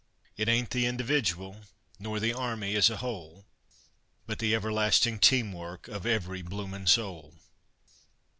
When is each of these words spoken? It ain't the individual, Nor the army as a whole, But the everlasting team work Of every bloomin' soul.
It 0.35 0.49
ain't 0.49 0.71
the 0.71 0.87
individual, 0.87 1.61
Nor 1.99 2.19
the 2.19 2.33
army 2.33 2.73
as 2.75 2.89
a 2.89 2.97
whole, 2.97 3.45
But 4.25 4.39
the 4.39 4.55
everlasting 4.55 5.19
team 5.19 5.53
work 5.53 5.87
Of 5.87 6.07
every 6.07 6.41
bloomin' 6.41 6.87
soul. 6.87 7.35